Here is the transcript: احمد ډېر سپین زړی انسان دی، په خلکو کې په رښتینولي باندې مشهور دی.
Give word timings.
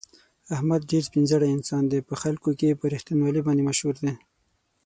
احمد 0.55 0.81
ډېر 0.91 1.03
سپین 1.07 1.25
زړی 1.31 1.47
انسان 1.51 1.83
دی، 1.91 1.99
په 2.09 2.15
خلکو 2.21 2.49
کې 2.59 2.77
په 2.79 2.85
رښتینولي 2.93 3.41
باندې 3.45 3.67
مشهور 3.69 3.95
دی. 4.03 4.13